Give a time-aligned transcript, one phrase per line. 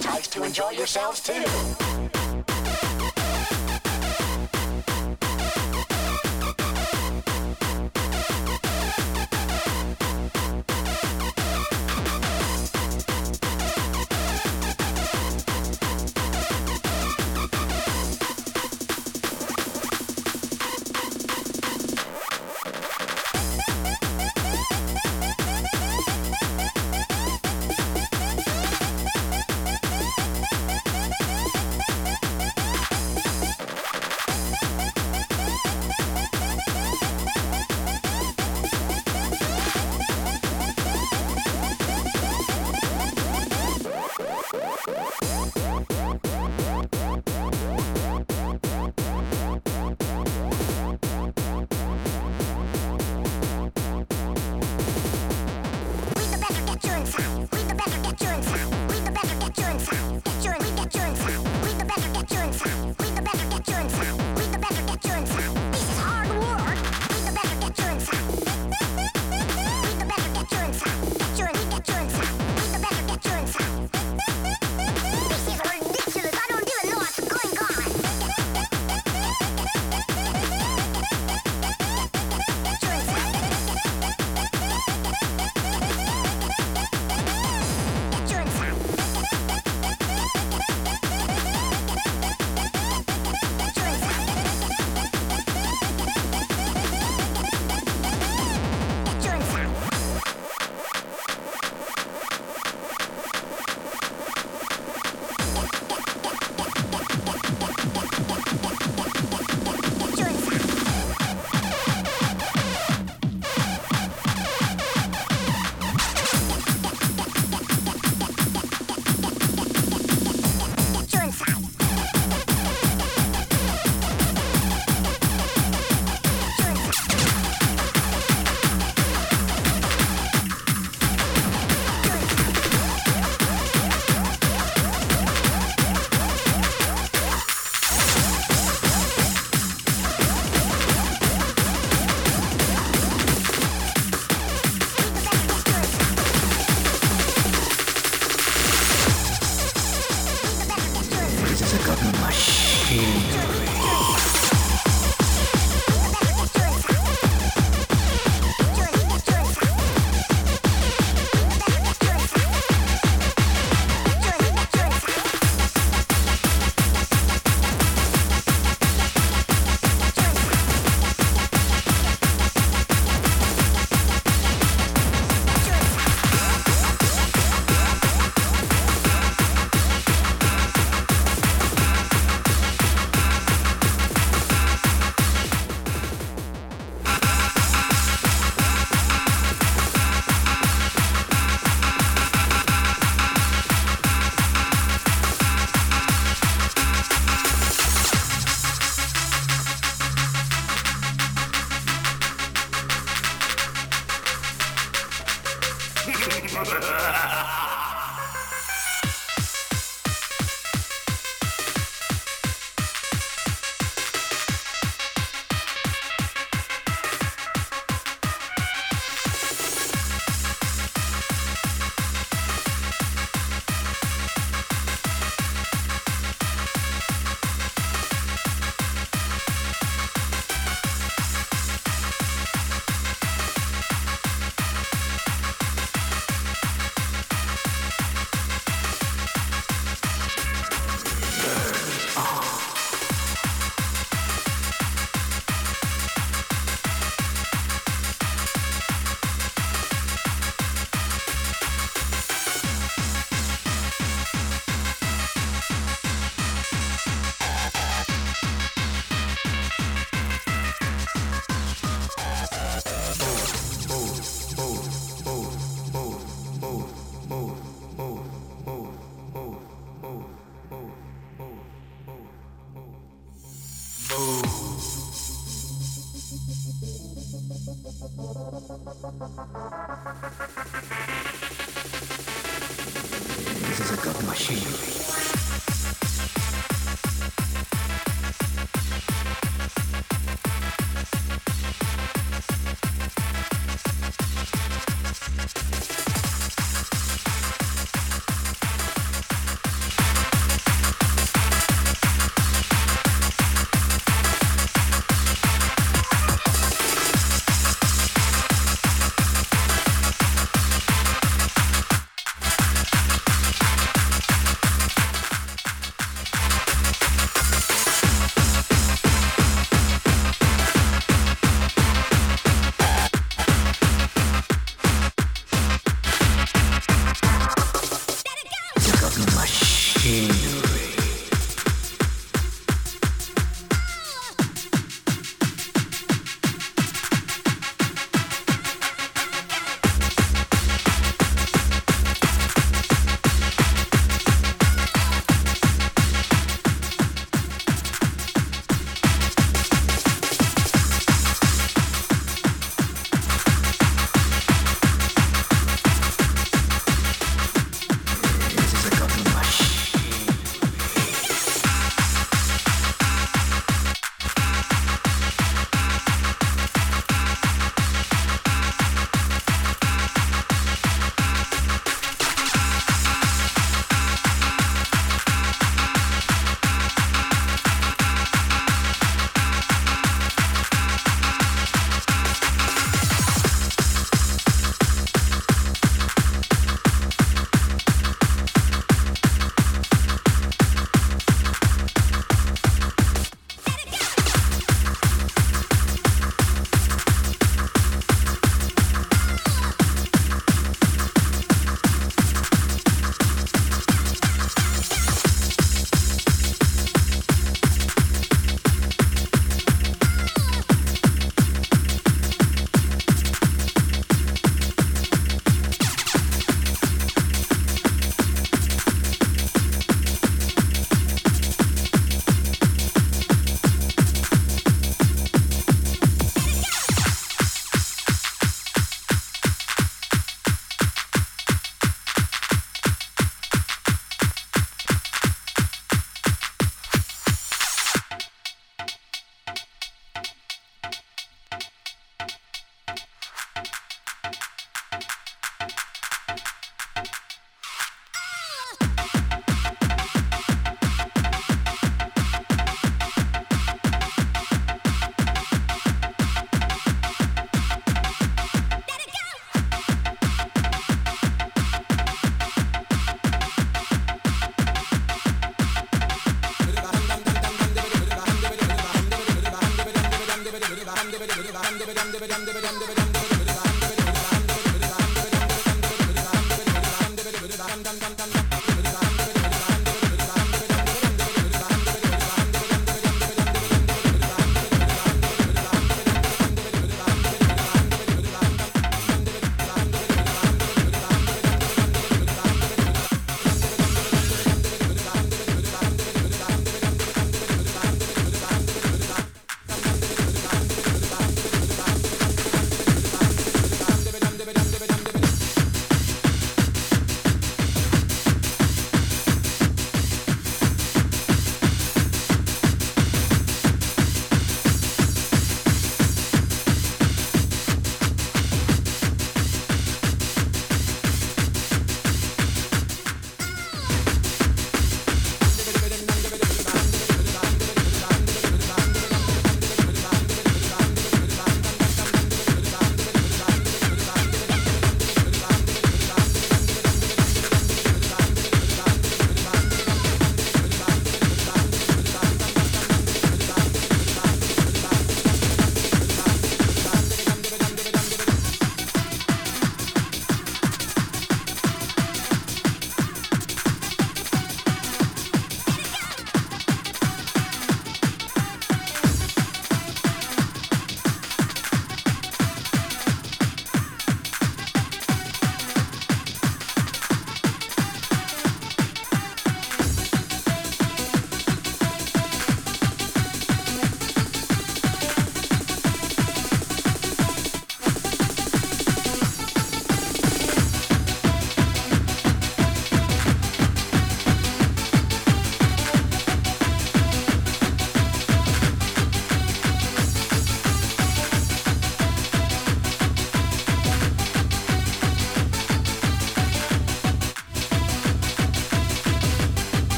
[0.00, 2.41] Types to enjoy yourselves too.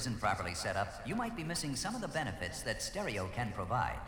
[0.00, 3.52] Isn't properly set up, you might be missing some of the benefits that stereo can
[3.54, 3.98] provide.